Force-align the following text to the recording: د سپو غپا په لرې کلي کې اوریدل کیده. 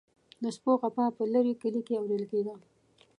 د 0.43 0.45
سپو 0.55 0.71
غپا 0.81 1.05
په 1.17 1.23
لرې 1.33 1.53
کلي 1.61 1.81
کې 1.87 1.93
اوریدل 2.01 2.25
کیده. 2.31 2.53